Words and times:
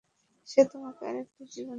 সে 0.47 0.61
তোমাকে 0.71 1.01
আরেকটি 1.05 1.43
জীবন 1.45 1.55
দিয়েছে। 1.57 1.69